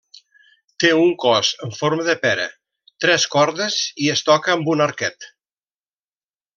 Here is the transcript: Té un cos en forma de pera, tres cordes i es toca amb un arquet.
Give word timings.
Té 0.83 0.89
un 1.01 1.11
cos 1.23 1.51
en 1.67 1.75
forma 1.81 2.07
de 2.09 2.17
pera, 2.25 2.49
tres 3.05 3.29
cordes 3.37 3.79
i 4.07 4.11
es 4.17 4.27
toca 4.33 4.57
amb 4.59 4.77
un 4.77 4.87
arquet. 4.91 5.33